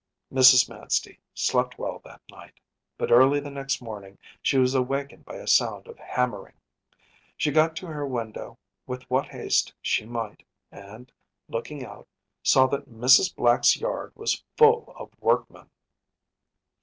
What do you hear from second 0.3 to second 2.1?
‚ÄĚ Mrs. Manstey slept well